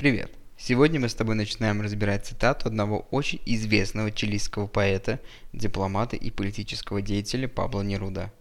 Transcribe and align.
Привет! 0.00 0.32
Сегодня 0.56 0.98
мы 0.98 1.10
с 1.10 1.14
тобой 1.14 1.34
начинаем 1.34 1.82
разбирать 1.82 2.24
цитату 2.24 2.68
одного 2.68 3.00
очень 3.10 3.38
известного 3.44 4.10
чилийского 4.10 4.66
поэта, 4.66 5.20
дипломата 5.52 6.16
и 6.16 6.30
политического 6.30 7.02
деятеля 7.02 7.48
Пабло 7.48 7.82
Неруда. 7.82 8.32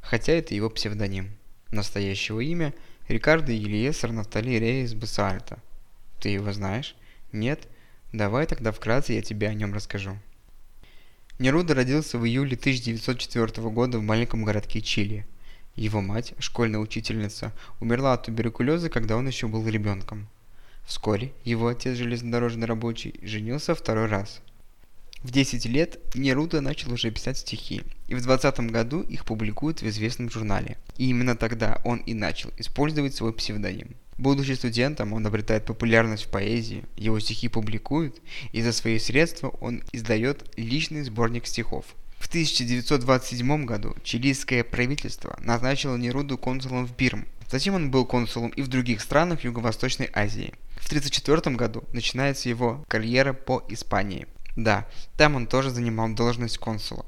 Хотя 0.00 0.34
это 0.34 0.54
его 0.54 0.70
псевдоним. 0.70 1.32
Настоящего 1.72 2.38
имя– 2.38 2.72
Рикардо 3.08 3.50
Ильесар 3.50 4.12
Нафтали 4.12 4.50
Рейс 4.50 4.94
Басальто. 4.94 5.58
Ты 6.20 6.28
его 6.28 6.52
знаешь? 6.52 6.94
Нет? 7.32 7.66
Давай 8.12 8.46
тогда 8.46 8.70
вкратце 8.70 9.14
я 9.14 9.22
тебе 9.22 9.48
о 9.48 9.54
нем 9.54 9.74
расскажу. 9.74 10.16
Неруда 11.40 11.74
родился 11.74 12.18
в 12.18 12.24
июле 12.24 12.54
1904 12.54 13.68
года 13.70 13.98
в 13.98 14.02
маленьком 14.02 14.44
городке 14.44 14.80
Чили. 14.80 15.26
Его 15.74 16.02
мать, 16.02 16.34
школьная 16.38 16.78
учительница, 16.78 17.50
умерла 17.80 18.12
от 18.12 18.26
туберкулеза, 18.26 18.88
когда 18.90 19.16
он 19.16 19.26
еще 19.26 19.48
был 19.48 19.66
ребенком. 19.66 20.28
Вскоре 20.90 21.30
его 21.44 21.68
отец, 21.68 21.96
железнодорожный 21.96 22.66
рабочий, 22.66 23.14
женился 23.22 23.76
второй 23.76 24.06
раз. 24.06 24.40
В 25.22 25.30
10 25.30 25.64
лет 25.66 26.00
Неруда 26.16 26.60
начал 26.60 26.92
уже 26.92 27.12
писать 27.12 27.38
стихи, 27.38 27.82
и 28.08 28.16
в 28.16 28.22
20 28.22 28.58
году 28.72 29.00
их 29.00 29.24
публикуют 29.24 29.82
в 29.82 29.88
известном 29.88 30.30
журнале. 30.30 30.78
И 30.96 31.08
именно 31.08 31.36
тогда 31.36 31.80
он 31.84 31.98
и 31.98 32.12
начал 32.12 32.50
использовать 32.58 33.14
свой 33.14 33.32
псевдоним. 33.32 33.90
Будучи 34.18 34.50
студентом, 34.50 35.12
он 35.12 35.24
обретает 35.24 35.64
популярность 35.64 36.24
в 36.24 36.30
поэзии, 36.30 36.84
его 36.96 37.20
стихи 37.20 37.46
публикуют, 37.46 38.20
и 38.50 38.60
за 38.60 38.72
свои 38.72 38.98
средства 38.98 39.50
он 39.60 39.84
издает 39.92 40.42
личный 40.56 41.04
сборник 41.04 41.46
стихов. 41.46 41.84
В 42.18 42.26
1927 42.26 43.64
году 43.64 43.94
чилийское 44.02 44.64
правительство 44.64 45.38
назначило 45.40 45.96
Неруду 45.96 46.36
консулом 46.36 46.84
в 46.84 46.96
Бирм. 46.96 47.26
Затем 47.48 47.74
он 47.74 47.92
был 47.92 48.04
консулом 48.06 48.50
и 48.50 48.62
в 48.62 48.68
других 48.68 49.00
странах 49.00 49.44
Юго-Восточной 49.44 50.10
Азии. 50.12 50.52
В 50.80 50.86
1934 50.86 51.54
году 51.56 51.84
начинается 51.92 52.48
его 52.48 52.84
карьера 52.88 53.32
по 53.32 53.62
Испании. 53.68 54.26
Да, 54.56 54.88
там 55.16 55.36
он 55.36 55.46
тоже 55.46 55.70
занимал 55.70 56.08
должность 56.08 56.58
консула. 56.58 57.06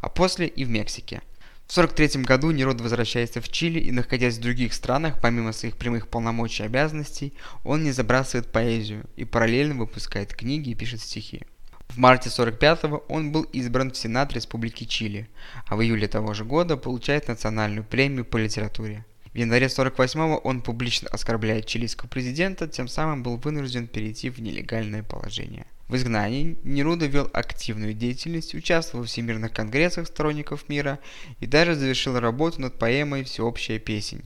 А 0.00 0.08
после 0.08 0.46
и 0.46 0.64
в 0.64 0.70
Мексике. 0.70 1.22
В 1.66 1.72
1943 1.78 2.24
году 2.24 2.50
Нерод 2.50 2.80
возвращается 2.80 3.40
в 3.40 3.48
Чили 3.48 3.78
и, 3.78 3.92
находясь 3.92 4.36
в 4.36 4.42
других 4.42 4.74
странах, 4.74 5.20
помимо 5.22 5.52
своих 5.52 5.76
прямых 5.76 6.08
полномочий 6.08 6.64
и 6.64 6.66
обязанностей, 6.66 7.32
он 7.64 7.82
не 7.84 7.92
забрасывает 7.92 8.52
поэзию 8.52 9.04
и 9.16 9.24
параллельно 9.24 9.76
выпускает 9.76 10.34
книги 10.34 10.70
и 10.70 10.74
пишет 10.74 11.00
стихи. 11.00 11.42
В 11.88 11.98
марте 11.98 12.28
45-го 12.28 13.04
он 13.08 13.32
был 13.32 13.42
избран 13.44 13.92
в 13.92 13.96
Сенат 13.96 14.32
Республики 14.34 14.84
Чили, 14.84 15.28
а 15.66 15.76
в 15.76 15.82
июле 15.82 16.08
того 16.08 16.34
же 16.34 16.44
года 16.44 16.76
получает 16.76 17.28
национальную 17.28 17.84
премию 17.84 18.24
по 18.24 18.36
литературе. 18.36 19.06
В 19.32 19.38
январе 19.38 19.66
48-го 19.66 20.36
он 20.36 20.60
публично 20.60 21.08
оскорбляет 21.10 21.66
чилийского 21.66 22.06
президента, 22.06 22.68
тем 22.68 22.86
самым 22.86 23.22
был 23.22 23.38
вынужден 23.38 23.86
перейти 23.86 24.28
в 24.28 24.40
нелегальное 24.40 25.02
положение. 25.02 25.66
В 25.88 25.96
изгнании 25.96 26.58
Неруда 26.64 27.06
вел 27.06 27.30
активную 27.32 27.94
деятельность, 27.94 28.54
участвовал 28.54 29.04
в 29.04 29.08
всемирных 29.08 29.52
конгрессах 29.52 30.06
сторонников 30.06 30.68
мира 30.68 30.98
и 31.40 31.46
даже 31.46 31.74
завершил 31.74 32.18
работу 32.20 32.60
над 32.60 32.78
поэмой 32.78 33.24
«Всеобщая 33.24 33.78
песень». 33.78 34.22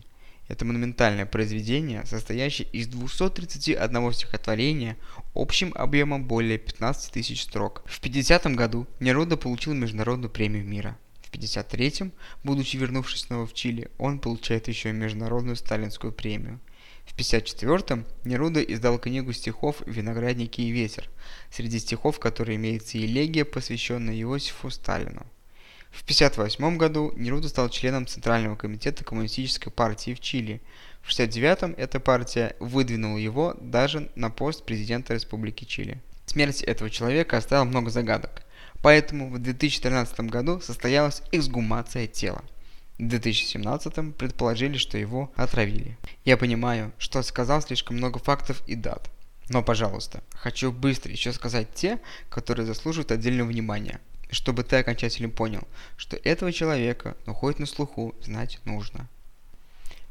Это 0.49 0.65
монументальное 0.65 1.27
произведение, 1.27 2.05
состоящее 2.07 2.69
из 2.69 2.87
231 2.87 4.13
стихотворения 4.13 4.97
общим 5.35 5.73
объемом 5.75 6.27
более 6.27 6.59
15 6.59 7.13
тысяч 7.13 7.43
строк. 7.43 7.83
В 7.87 8.01
50 8.01 8.47
году 8.55 8.87
Неруда 9.01 9.37
получил 9.37 9.75
Международную 9.75 10.31
премию 10.31 10.65
мира. 10.65 10.97
В 11.27 11.31
53-м, 11.33 12.13
будучи 12.45 12.77
вернувшись 12.77 13.23
снова 13.23 13.47
в 13.47 13.53
Чили, 13.53 13.91
он 13.99 14.21
получает 14.21 14.69
еще 14.69 14.91
и 14.91 14.93
Международную 14.93 15.57
Сталинскую 15.57 16.13
премию. 16.13 16.61
В 17.05 17.17
54-м 17.17 18.07
Неруда 18.25 18.63
издал 18.63 18.99
книгу 18.99 19.33
стихов 19.33 19.83
«Виноградники 19.87 20.61
и 20.61 20.71
ветер», 20.71 21.09
среди 21.51 21.81
стихов 21.81 22.21
которой 22.21 22.57
имеется 22.57 22.99
элегия, 22.99 23.45
посвященная 23.45 24.15
Иосифу 24.21 24.71
Сталину. 24.71 25.27
В 25.91 26.03
1958 26.03 26.77
году 26.77 27.13
Неруда 27.17 27.49
стал 27.49 27.71
членом 27.71 28.07
Центрального 28.07 28.55
комитета 28.55 29.05
Коммунистической 29.05 29.73
партии 29.73 30.15
в 30.15 30.21
Чили. 30.21 30.61
В 31.03 31.11
1969-м 31.11 31.75
эта 31.77 31.99
партия 32.01 32.55
выдвинула 32.61 33.19
его 33.19 33.57
даже 33.61 34.11
на 34.15 34.31
пост 34.31 34.65
президента 34.65 35.15
Республики 35.15 35.65
Чили. 35.65 36.01
Смерть 36.27 36.63
этого 36.63 36.91
человека 36.91 37.37
оставила 37.37 37.65
много 37.65 37.91
загадок. 37.91 38.46
Поэтому 38.87 39.31
в 39.31 39.41
2013 39.41 40.21
году 40.31 40.61
состоялась 40.61 41.21
эксгумация 41.33 42.07
тела. 42.07 42.45
В 43.01 43.09
2017 43.09 44.15
предположили, 44.15 44.79
что 44.79 44.97
его 44.97 45.33
отравили. 45.35 45.99
Я 46.25 46.37
понимаю, 46.37 46.93
что 46.97 47.21
сказал 47.25 47.61
слишком 47.61 47.97
много 47.97 48.21
фактов 48.21 48.63
и 48.69 48.77
дат. 48.77 49.11
Но, 49.49 49.65
пожалуйста, 49.65 50.23
хочу 50.31 50.71
быстро 50.71 51.11
еще 51.11 51.33
сказать 51.33 51.75
те, 51.75 51.99
которые 52.29 52.65
заслуживают 52.65 53.11
отдельного 53.11 53.49
внимания, 53.49 54.01
чтобы 54.31 54.63
ты 54.63 54.77
окончательно 54.77 55.31
понял, 55.31 55.67
что 55.97 56.17
этого 56.23 56.53
человека, 56.53 57.17
ну 57.27 57.35
хоть 57.35 57.59
на 57.59 57.67
слуху, 57.67 58.15
знать 58.23 58.61
нужно. 58.65 59.09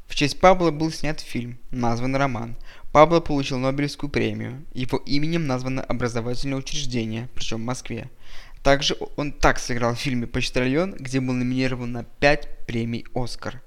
В 0.06 0.14
честь 0.14 0.38
Пабло 0.38 0.70
был 0.70 0.90
снят 0.92 1.18
фильм, 1.20 1.58
назван 1.70 2.14
роман. 2.14 2.56
Пабло 2.92 3.20
получил 3.20 3.58
Нобелевскую 3.58 4.08
премию. 4.08 4.64
Его 4.72 4.98
именем 4.98 5.46
названо 5.46 5.82
образовательное 5.82 6.58
учреждение, 6.58 7.28
причем 7.34 7.58
в 7.58 7.64
Москве. 7.64 8.08
Также 8.66 8.96
он 9.14 9.30
так 9.30 9.60
сыграл 9.60 9.94
в 9.94 10.00
фильме 10.00 10.26
«Почтальон», 10.26 10.92
где 10.98 11.20
был 11.20 11.34
номинирован 11.34 11.92
на 11.92 12.02
5 12.02 12.66
премий 12.66 13.06
«Оскар». 13.14 13.62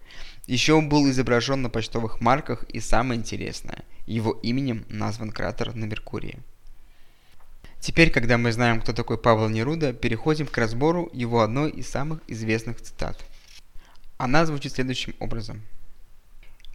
Еще 0.46 0.74
он 0.74 0.90
был 0.90 1.10
изображен 1.10 1.62
на 1.62 1.70
почтовых 1.70 2.20
марках 2.20 2.66
и 2.66 2.82
самое 2.82 3.18
интересное, 3.18 3.86
его 4.08 4.32
именем 4.44 4.86
назван 4.90 5.32
кратер 5.32 5.74
на 5.74 5.86
Меркурии. 5.86 6.40
Теперь, 7.80 8.12
когда 8.12 8.38
мы 8.38 8.52
знаем, 8.52 8.82
кто 8.82 8.92
такой 8.92 9.18
Павел 9.18 9.48
Неруда, 9.48 9.94
переходим 9.94 10.48
к 10.48 10.58
разбору 10.58 11.10
его 11.14 11.44
одной 11.44 11.72
из 11.72 11.88
самых 11.88 12.20
известных 12.28 12.82
цитат. 12.82 13.24
Она 14.18 14.46
звучит 14.46 14.74
следующим 14.74 15.16
образом. 15.20 15.62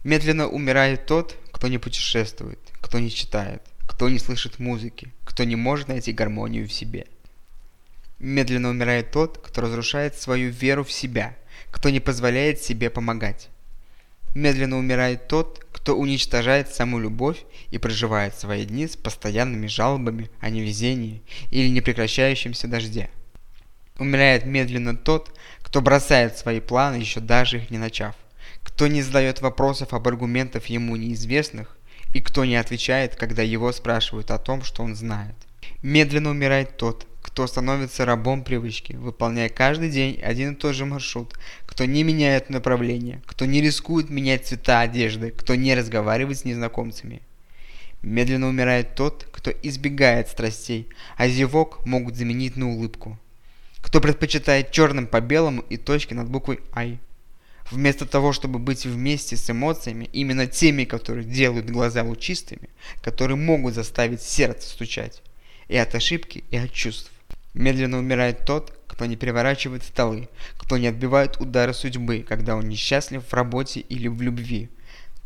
«Медленно 0.03 0.47
умирает 0.47 1.05
тот, 1.05 1.37
кто 1.51 1.67
не 1.67 1.77
путешествует, 1.77 2.57
кто 2.81 2.97
не 2.97 3.11
читает, 3.11 3.61
кто 3.87 4.09
не 4.09 4.17
слышит 4.17 4.57
музыки, 4.57 5.13
кто 5.25 5.43
не 5.43 5.55
может 5.55 5.89
найти 5.89 6.11
гармонию 6.11 6.67
в 6.67 6.73
себе– 6.73 7.05
Медленно 8.19 8.69
умирает 8.69 9.11
тот, 9.11 9.37
кто 9.37 9.61
разрушает 9.61 10.15
свою 10.15 10.49
веру 10.49 10.83
в 10.83 10.91
себя, 10.91 11.35
кто 11.71 11.89
не 11.89 11.99
позволяет 11.99 12.61
себе 12.61 12.89
помогать. 12.89 13.49
Медленно 14.33 14.77
умирает 14.77 15.27
тот, 15.27 15.65
кто 15.71 15.95
уничтожает 15.95 16.69
саму 16.69 16.99
любовь 16.99 17.43
и 17.71 17.77
проживает 17.77 18.35
свои 18.35 18.65
дни 18.65 18.87
с 18.87 18.95
постоянными 18.95 19.67
жалобами 19.67 20.29
о 20.39 20.49
невезении 20.49 21.21
или 21.51 21.69
непрекращающемся 21.69 22.67
дожде. 22.67 23.09
Умирает 23.97 24.45
медленно 24.45 24.95
тот, 24.95 25.37
кто 25.61 25.81
бросает 25.81 26.37
свои 26.37 26.59
планы, 26.59 26.95
еще 26.95 27.19
даже 27.19 27.57
их 27.57 27.69
не 27.69 27.77
начав, 27.77 28.15
кто 28.63 28.87
не 28.87 29.01
задает 29.01 29.41
вопросов 29.41 29.93
об 29.93 30.07
аргументах 30.07 30.65
ему 30.67 30.95
неизвестных 30.95 31.77
и 32.13 32.19
кто 32.19 32.45
не 32.45 32.55
отвечает, 32.55 33.15
когда 33.15 33.41
его 33.41 33.71
спрашивают 33.71 34.31
о 34.31 34.37
том, 34.37 34.63
что 34.63 34.83
он 34.83 34.95
знает. 34.95 35.35
Медленно 35.81 36.31
умирает 36.31 36.77
тот, 36.77 37.05
кто 37.25 37.47
становится 37.47 38.05
рабом 38.05 38.43
привычки, 38.43 38.93
выполняя 38.93 39.49
каждый 39.49 39.89
день 39.89 40.21
один 40.21 40.53
и 40.53 40.55
тот 40.55 40.75
же 40.75 40.85
маршрут, 40.85 41.33
кто 41.65 41.85
не 41.85 42.03
меняет 42.03 42.51
направление, 42.51 43.23
кто 43.25 43.45
не 43.45 43.61
рискует 43.61 44.11
менять 44.11 44.45
цвета 44.45 44.81
одежды, 44.81 45.31
кто 45.31 45.55
не 45.55 45.73
разговаривает 45.73 46.37
с 46.37 46.45
незнакомцами. 46.45 47.23
Медленно 48.03 48.47
умирает 48.47 48.93
тот, 48.93 49.27
кто 49.31 49.49
избегает 49.49 50.29
страстей, 50.29 50.87
а 51.17 51.27
зевок 51.27 51.83
могут 51.83 52.15
заменить 52.15 52.57
на 52.57 52.69
улыбку. 52.69 53.17
Кто 53.81 53.99
предпочитает 54.01 54.71
черным 54.71 55.07
по 55.07 55.19
белому 55.19 55.63
и 55.67 55.77
точки 55.77 56.13
над 56.13 56.29
буквой 56.29 56.59
«Ай». 56.75 56.99
Вместо 57.71 58.05
того, 58.05 58.33
чтобы 58.33 58.59
быть 58.59 58.85
вместе 58.85 59.35
с 59.35 59.49
эмоциями, 59.49 60.07
именно 60.13 60.45
теми, 60.45 60.83
которые 60.83 61.25
делают 61.25 61.71
глаза 61.71 62.03
лучистыми, 62.03 62.69
которые 63.01 63.35
могут 63.35 63.73
заставить 63.73 64.21
сердце 64.21 64.69
стучать. 64.69 65.23
И 65.67 65.75
от 65.75 65.95
ошибки, 65.95 66.43
и 66.51 66.57
от 66.57 66.71
чувств. 66.71 67.11
Медленно 67.55 67.97
умирает 67.99 68.43
тот, 68.45 68.77
кто 68.85 69.05
не 69.05 69.15
переворачивает 69.15 69.83
столы, 69.83 70.27
кто 70.57 70.77
не 70.77 70.87
отбивает 70.87 71.37
удары 71.39 71.73
судьбы, 71.73 72.25
когда 72.27 72.57
он 72.57 72.67
несчастлив 72.67 73.23
в 73.25 73.33
работе 73.33 73.79
или 73.79 74.09
в 74.09 74.21
любви. 74.21 74.69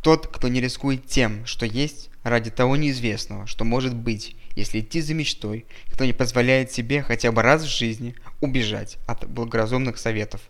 Тот, 0.00 0.28
кто 0.28 0.46
не 0.46 0.60
рискует 0.60 1.06
тем, 1.06 1.44
что 1.44 1.66
есть, 1.66 2.08
ради 2.22 2.50
того 2.50 2.76
неизвестного, 2.76 3.48
что 3.48 3.64
может 3.64 3.96
быть, 3.96 4.36
если 4.54 4.78
идти 4.78 5.00
за 5.00 5.12
мечтой, 5.14 5.66
кто 5.92 6.04
не 6.04 6.12
позволяет 6.12 6.70
себе 6.70 7.02
хотя 7.02 7.32
бы 7.32 7.42
раз 7.42 7.64
в 7.64 7.68
жизни 7.68 8.14
убежать 8.40 8.98
от 9.06 9.28
благоразумных 9.28 9.98
советов. 9.98 10.40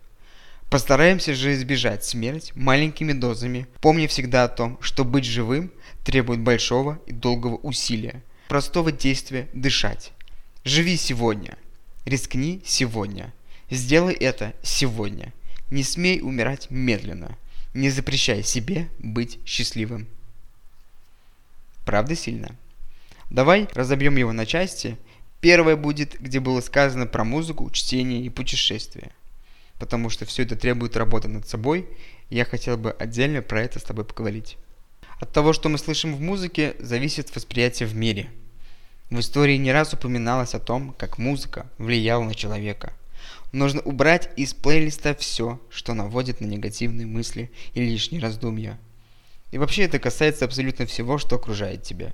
Постараемся 0.69 1.33
же 1.33 1.53
избежать 1.53 2.05
смерть 2.05 2.53
маленькими 2.55 3.11
дозами, 3.11 3.67
помня 3.81 4.07
всегда 4.07 4.43
о 4.43 4.49
том, 4.49 4.77
что 4.81 5.03
быть 5.03 5.25
живым 5.25 5.71
требует 6.05 6.41
большого 6.41 6.99
и 7.07 7.11
долгого 7.11 7.55
усилия, 7.55 8.23
простого 8.47 8.91
действия 8.91 9.49
дышать. 9.53 10.13
Живи 10.63 10.95
сегодня, 10.95 11.57
Рискни 12.05 12.61
сегодня. 12.65 13.31
Сделай 13.69 14.15
это 14.15 14.53
сегодня. 14.63 15.33
Не 15.69 15.83
смей 15.83 16.19
умирать 16.21 16.71
медленно. 16.71 17.37
Не 17.75 17.91
запрещай 17.91 18.43
себе 18.43 18.89
быть 18.97 19.37
счастливым. 19.45 20.07
Правда 21.85 22.15
сильно? 22.15 22.55
Давай 23.29 23.67
разобьем 23.73 24.15
его 24.15 24.33
на 24.33 24.47
части. 24.47 24.97
Первое 25.41 25.75
будет, 25.75 26.19
где 26.19 26.39
было 26.39 26.59
сказано 26.61 27.05
про 27.05 27.23
музыку, 27.23 27.69
чтение 27.69 28.23
и 28.23 28.29
путешествие. 28.29 29.11
Потому 29.79 30.09
что 30.09 30.25
все 30.25 30.43
это 30.43 30.55
требует 30.55 30.97
работы 30.97 31.27
над 31.27 31.47
собой, 31.47 31.87
и 32.29 32.35
я 32.35 32.45
хотел 32.45 32.77
бы 32.77 32.91
отдельно 32.91 33.41
про 33.43 33.61
это 33.61 33.79
с 33.79 33.83
тобой 33.83 34.05
поговорить. 34.05 34.57
От 35.19 35.31
того, 35.31 35.53
что 35.53 35.69
мы 35.69 35.77
слышим 35.77 36.15
в 36.15 36.21
музыке, 36.21 36.75
зависит 36.79 37.33
восприятие 37.35 37.87
в 37.87 37.95
мире. 37.95 38.29
В 39.11 39.19
истории 39.19 39.57
не 39.57 39.73
раз 39.73 39.93
упоминалось 39.93 40.55
о 40.55 40.59
том, 40.59 40.95
как 40.97 41.17
музыка 41.17 41.69
влияла 41.77 42.23
на 42.23 42.33
человека. 42.33 42.93
Нужно 43.51 43.81
убрать 43.81 44.29
из 44.37 44.53
плейлиста 44.53 45.13
все, 45.15 45.59
что 45.69 45.93
наводит 45.93 46.39
на 46.39 46.45
негативные 46.45 47.05
мысли 47.05 47.51
и 47.73 47.81
лишние 47.81 48.21
раздумья. 48.21 48.79
И 49.51 49.57
вообще 49.57 49.83
это 49.83 49.99
касается 49.99 50.45
абсолютно 50.45 50.85
всего, 50.85 51.17
что 51.17 51.35
окружает 51.35 51.83
тебя. 51.83 52.13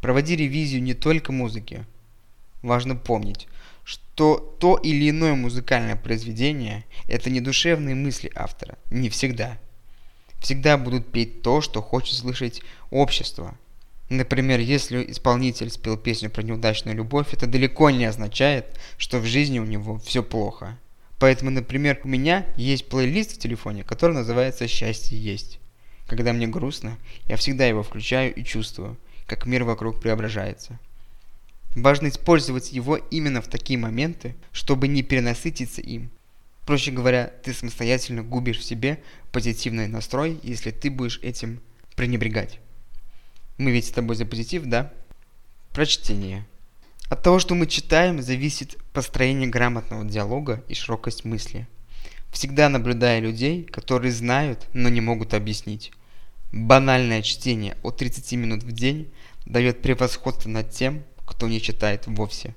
Проводи 0.00 0.36
ревизию 0.36 0.80
не 0.80 0.94
только 0.94 1.32
музыки. 1.32 1.84
Важно 2.62 2.94
помнить, 2.94 3.48
что 3.82 4.36
то 4.60 4.76
или 4.76 5.10
иное 5.10 5.34
музыкальное 5.34 5.96
произведение– 5.96 6.84
это 7.08 7.28
не 7.28 7.40
душевные 7.40 7.96
мысли 7.96 8.30
автора. 8.36 8.78
Не 8.92 9.08
всегда. 9.08 9.58
Всегда 10.38 10.78
будут 10.78 11.10
петь 11.10 11.42
то, 11.42 11.60
что 11.60 11.82
хочет 11.82 12.14
слышать 12.14 12.62
общество. 12.90 13.58
Например, 14.10 14.58
если 14.58 15.08
исполнитель 15.08 15.70
спел 15.70 15.96
песню 15.96 16.30
про 16.30 16.42
неудачную 16.42 16.96
любовь, 16.96 17.32
это 17.32 17.46
далеко 17.46 17.90
не 17.90 18.04
означает, 18.06 18.76
что 18.98 19.20
в 19.20 19.24
жизни 19.24 19.60
у 19.60 19.64
него 19.64 19.98
все 19.98 20.24
плохо. 20.24 20.76
Поэтому, 21.20 21.52
например, 21.52 22.00
у 22.02 22.08
меня 22.08 22.44
есть 22.56 22.88
плейлист 22.88 23.36
в 23.36 23.38
телефоне, 23.38 23.84
который 23.84 24.14
называется 24.14 24.66
«Счастье 24.66 25.16
есть». 25.16 25.60
Когда 26.08 26.32
мне 26.32 26.48
грустно, 26.48 26.98
я 27.26 27.36
всегда 27.36 27.66
его 27.66 27.84
включаю 27.84 28.34
и 28.34 28.42
чувствую, 28.42 28.98
как 29.28 29.46
мир 29.46 29.62
вокруг 29.62 30.00
преображается. 30.00 30.80
Важно 31.76 32.08
использовать 32.08 32.72
его 32.72 32.96
именно 32.96 33.40
в 33.40 33.46
такие 33.46 33.78
моменты, 33.78 34.34
чтобы 34.50 34.88
не 34.88 35.04
перенасытиться 35.04 35.82
им. 35.82 36.10
Проще 36.66 36.90
говоря, 36.90 37.32
ты 37.44 37.54
самостоятельно 37.54 38.24
губишь 38.24 38.58
в 38.58 38.64
себе 38.64 39.00
позитивный 39.30 39.86
настрой, 39.86 40.40
если 40.42 40.72
ты 40.72 40.90
будешь 40.90 41.20
этим 41.22 41.60
пренебрегать. 41.94 42.58
Мы 43.60 43.72
ведь 43.72 43.88
с 43.88 43.90
тобой 43.90 44.16
за 44.16 44.24
позитив, 44.24 44.64
да? 44.64 44.90
Прочтение. 45.74 46.46
От 47.10 47.22
того, 47.22 47.38
что 47.38 47.54
мы 47.54 47.66
читаем, 47.66 48.22
зависит 48.22 48.78
построение 48.94 49.50
грамотного 49.50 50.02
диалога 50.06 50.64
и 50.66 50.72
широкость 50.72 51.26
мысли. 51.26 51.68
Всегда 52.30 52.70
наблюдая 52.70 53.20
людей, 53.20 53.64
которые 53.64 54.12
знают, 54.12 54.66
но 54.72 54.88
не 54.88 55.02
могут 55.02 55.34
объяснить. 55.34 55.92
Банальное 56.52 57.20
чтение 57.20 57.76
от 57.82 57.98
30 57.98 58.32
минут 58.38 58.62
в 58.62 58.72
день 58.72 59.12
дает 59.44 59.82
превосходство 59.82 60.48
над 60.48 60.70
тем, 60.70 61.04
кто 61.26 61.46
не 61.46 61.60
читает 61.60 62.06
вовсе. 62.06 62.54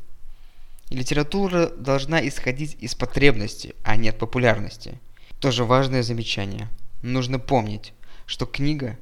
И 0.90 0.96
литература 0.96 1.68
должна 1.68 2.26
исходить 2.26 2.78
из 2.80 2.96
потребности, 2.96 3.76
а 3.84 3.98
не 3.98 4.08
от 4.08 4.18
популярности. 4.18 5.02
Тоже 5.42 5.66
важное 5.66 6.02
замечание. 6.02 6.70
Нужно 7.02 7.40
помнить, 7.40 7.92
что 8.26 8.46
книга 8.46 8.98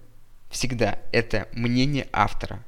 всегда 0.52 1.00
это 1.12 1.48
мнение 1.54 2.08
автора. 2.12 2.64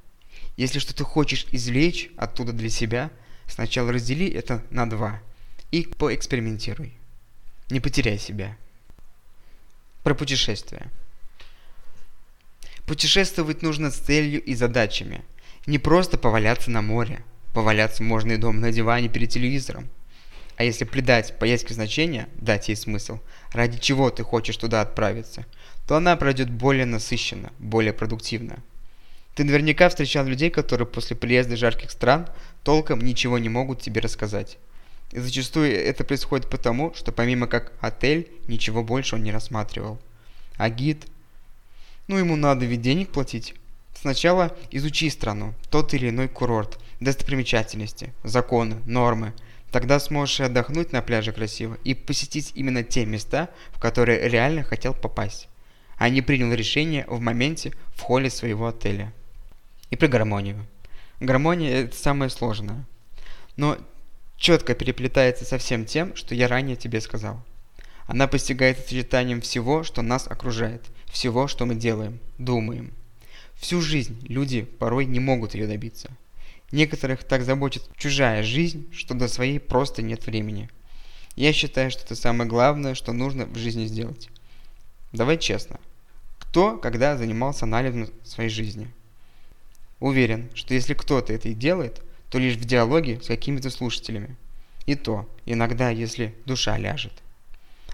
Если 0.58 0.80
что 0.80 0.96
ты 0.96 1.04
хочешь 1.04 1.46
извлечь 1.52 2.10
оттуда 2.18 2.54
для 2.54 2.70
себя, 2.70 3.12
сначала 3.48 3.92
раздели 3.92 4.30
это 4.30 4.64
на 4.70 4.90
два 4.90 5.22
и 5.72 5.84
поэкспериментируй. 5.84 6.94
Не 7.70 7.80
потеряй 7.80 8.18
себя. 8.18 8.58
Про 10.04 10.16
путешествия. 10.16 10.90
Путешествовать 12.86 13.62
нужно 13.62 13.92
с 13.92 13.98
целью 13.98 14.44
и 14.44 14.54
задачами. 14.56 15.24
Не 15.66 15.80
просто 15.80 16.18
поваляться 16.18 16.70
на 16.70 16.82
море. 16.82 17.24
Поваляться 17.54 18.04
можно 18.04 18.34
и 18.34 18.38
дома 18.38 18.60
на 18.60 18.72
диване 18.72 19.10
перед 19.10 19.30
телевизором. 19.30 19.90
А 20.56 20.64
если 20.64 20.86
придать 20.86 21.38
поездке 21.40 21.74
значение, 21.74 22.28
дать 22.36 22.70
ей 22.70 22.76
смысл, 22.76 23.20
ради 23.52 23.80
чего 23.80 24.10
ты 24.10 24.24
хочешь 24.24 24.58
туда 24.58 24.82
отправиться, 24.82 25.46
то 25.88 25.96
она 25.96 26.16
пройдет 26.16 26.50
более 26.50 26.86
насыщенно, 26.86 27.52
более 27.60 27.94
продуктивно. 27.94 28.58
Ты 29.36 29.44
наверняка 29.44 29.90
встречал 29.90 30.26
людей, 30.26 30.50
которые 30.50 30.88
после 30.88 31.16
приезда 31.16 31.58
жарких 31.58 31.90
стран 31.92 32.28
толком 32.64 33.02
ничего 33.02 33.40
не 33.40 33.50
могут 33.50 33.82
тебе 33.82 34.00
рассказать. 34.00 34.58
И 35.12 35.20
зачастую 35.20 35.72
это 35.72 36.04
происходит 36.04 36.50
потому, 36.50 36.94
что 36.94 37.12
помимо 37.12 37.48
как 37.48 37.74
отель, 37.80 38.32
ничего 38.48 38.84
больше 38.84 39.16
он 39.16 39.24
не 39.24 39.32
рассматривал. 39.32 40.00
А 40.58 40.70
гид 40.70 41.08
ну, 42.08 42.18
ему 42.18 42.36
надо 42.36 42.66
ведь 42.66 42.82
денег 42.82 43.10
платить. 43.10 43.56
Сначала 43.94 44.56
изучи 44.72 45.10
страну, 45.10 45.54
тот 45.70 45.94
или 45.94 46.10
иной 46.10 46.28
курорт, 46.28 46.78
достопримечательности, 47.00 48.14
законы, 48.24 48.78
нормы. 48.86 49.34
Тогда 49.74 50.00
сможешь 50.00 50.40
и 50.40 50.44
отдохнуть 50.44 50.92
на 50.92 51.02
пляже 51.02 51.32
красиво 51.32 51.80
и 51.84 51.96
посетить 51.96 52.52
именно 52.54 52.84
те 52.84 53.08
места, 53.08 53.50
в 53.72 53.80
которые 53.80 54.30
реально 54.30 54.62
хотел 54.62 54.94
попасть, 54.94 55.50
а 55.98 56.10
не 56.10 56.22
принял 56.22 56.54
решение 56.54 57.06
в 57.08 57.20
моменте 57.20 57.74
в 57.96 58.02
холле 58.02 58.30
своего 58.30 58.68
отеля. 58.68 59.12
И 59.90 59.96
про 59.96 60.08
гармонию. 60.08 60.68
Гармония– 61.20 61.72
это 61.86 61.96
самое 61.96 62.30
сложное. 62.30 62.86
Но 63.56 63.80
четко 64.38 64.76
переплетается 64.76 65.44
со 65.44 65.58
всем 65.58 65.86
тем, 65.86 66.16
что 66.16 66.36
я 66.36 66.48
ранее 66.48 66.76
тебе 66.76 67.02
сказал. 67.02 67.44
Она 68.06 68.28
постигается 68.28 68.88
сочетанием 68.88 69.42
всего, 69.42 69.84
что 69.84 70.04
нас 70.04 70.28
окружает, 70.28 70.84
всего, 71.08 71.48
что 71.48 71.66
мы 71.66 71.74
делаем, 71.74 72.20
думаем. 72.38 72.94
Всю 73.56 73.82
жизнь 73.82 74.24
люди 74.30 74.62
порой 74.62 75.06
не 75.06 75.20
могут 75.20 75.56
ее 75.56 75.66
добиться. 75.66 76.12
Некоторых 76.74 77.24
так 77.24 77.44
заботит 77.44 77.84
чужая 77.98 78.42
жизнь, 78.42 78.92
что 78.92 79.14
до 79.14 79.28
своей 79.28 79.60
просто 79.60 80.02
нет 80.02 80.26
времени. 80.26 80.72
Я 81.36 81.54
считаю, 81.54 81.92
что 81.92 82.02
это 82.02 82.16
самое 82.16 82.50
главное, 82.50 82.96
что 82.96 83.14
нужно 83.14 83.46
в 83.46 83.56
жизни 83.60 83.86
сделать. 83.86 84.30
Давай 85.12 85.38
честно. 85.38 85.80
Кто 86.40 86.78
когда 86.78 87.16
занимался 87.16 87.66
анализом 87.66 88.10
своей 88.24 88.50
жизни? 88.50 88.92
Уверен, 90.00 90.50
что 90.56 90.74
если 90.74 90.96
кто-то 90.96 91.32
это 91.32 91.48
и 91.50 91.54
делает, 91.54 92.02
то 92.32 92.40
лишь 92.40 92.56
в 92.56 92.66
диалоге 92.66 93.22
с 93.22 93.28
какими-то 93.28 93.70
слушателями. 93.70 94.36
И 94.88 94.96
то, 94.96 95.30
иногда, 95.46 95.92
если 95.92 96.34
душа 96.48 96.76
ляжет. 96.80 97.14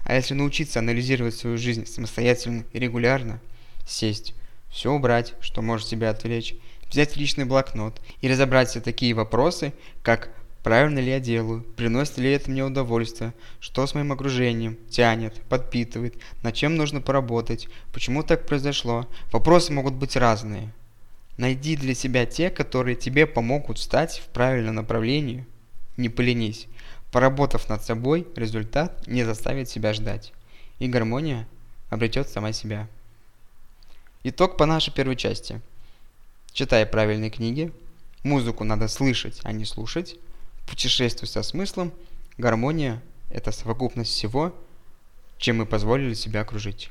А 0.04 0.14
если 0.14 0.32
научиться 0.32 0.78
анализировать 0.78 1.34
свою 1.34 1.58
жизнь 1.58 1.84
самостоятельно 1.84 2.64
и 2.72 2.78
регулярно, 2.78 3.42
сесть, 3.86 4.32
все 4.70 4.90
убрать, 4.90 5.34
что 5.42 5.60
может 5.60 5.88
тебя 5.88 6.08
отвлечь, 6.08 6.54
взять 6.90 7.16
личный 7.16 7.44
блокнот 7.44 8.00
и 8.20 8.28
разобрать 8.28 8.68
все 8.68 8.80
такие 8.80 9.14
вопросы, 9.14 9.72
как 10.02 10.30
правильно 10.62 10.98
ли 10.98 11.10
я 11.10 11.20
делаю, 11.20 11.62
приносит 11.62 12.18
ли 12.18 12.30
это 12.30 12.50
мне 12.50 12.64
удовольствие, 12.64 13.32
что 13.60 13.86
с 13.86 13.94
моим 13.94 14.12
окружением, 14.12 14.76
тянет, 14.90 15.40
подпитывает, 15.48 16.16
над 16.42 16.54
чем 16.54 16.76
нужно 16.76 17.00
поработать, 17.00 17.68
почему 17.92 18.22
так 18.22 18.46
произошло. 18.46 19.08
Вопросы 19.32 19.72
могут 19.72 19.94
быть 19.94 20.16
разные. 20.16 20.72
Найди 21.36 21.76
для 21.76 21.94
себя 21.94 22.26
те, 22.26 22.50
которые 22.50 22.96
тебе 22.96 23.26
помогут 23.26 23.78
встать 23.78 24.18
в 24.18 24.26
правильном 24.28 24.74
направлении. 24.74 25.46
Не 25.96 26.08
поленись. 26.08 26.66
Поработав 27.12 27.68
над 27.68 27.82
собой, 27.82 28.26
результат 28.36 29.06
не 29.06 29.24
заставит 29.24 29.68
себя 29.68 29.92
ждать, 29.94 30.32
и 30.78 30.86
гармония 30.86 31.48
обретет 31.88 32.28
сама 32.28 32.52
себя. 32.52 32.88
Итог 34.22 34.56
по 34.56 34.66
нашей 34.66 34.92
первой 34.92 35.16
части. 35.16 35.60
Читай 36.52 36.84
правильные 36.84 37.30
книги, 37.30 37.72
музыку 38.22 38.64
надо 38.64 38.88
слышать, 38.88 39.40
а 39.44 39.52
не 39.52 39.64
слушать, 39.64 40.16
путешествуй 40.68 41.28
со 41.28 41.42
смыслом, 41.42 41.92
гармония– 42.38 43.02
это 43.30 43.52
совокупность 43.52 44.10
всего, 44.10 44.54
чем 45.38 45.58
мы 45.58 45.66
позволили 45.66 46.14
себя 46.14 46.42
окружить. 46.42 46.90